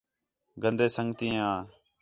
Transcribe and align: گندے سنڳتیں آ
گندے 0.61 0.87
سنڳتیں 0.95 1.33
آ 1.49 1.51